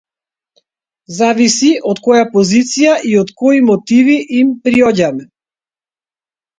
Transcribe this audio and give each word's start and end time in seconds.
Зависи 1.17 1.69
од 1.91 2.01
која 2.09 2.25
позиција 2.33 2.97
и 3.13 3.15
од 3.23 3.37
кои 3.45 3.63
мотиви 3.71 4.19
им 4.43 4.53
приоѓаме. 4.67 5.33